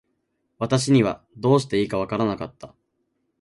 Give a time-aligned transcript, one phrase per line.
[0.57, 2.73] 私にはどうしていいか分らなかった。